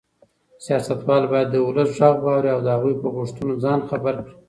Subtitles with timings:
[0.65, 4.33] سیاستوال باید د ولس غږ واوري او د هغوی په غوښتنو ځان خبر کړي.